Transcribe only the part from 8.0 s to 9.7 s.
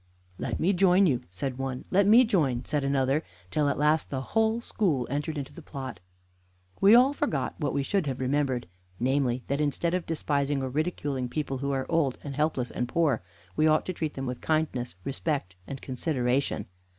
have remembered namely, that,